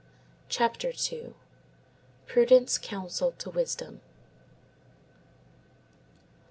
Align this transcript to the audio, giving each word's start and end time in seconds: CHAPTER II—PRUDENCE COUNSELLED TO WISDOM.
CHAPTER 0.49 0.91
II—PRUDENCE 1.11 2.79
COUNSELLED 2.79 3.37
TO 3.37 3.51
WISDOM. 3.51 4.01